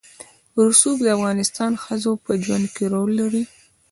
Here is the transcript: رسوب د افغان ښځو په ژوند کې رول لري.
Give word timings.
رسوب 0.65 0.97
د 1.03 1.07
افغان 1.15 1.37
ښځو 1.83 2.11
په 2.25 2.31
ژوند 2.43 2.65
کې 2.75 2.83
رول 2.93 3.11
لري. 3.21 3.43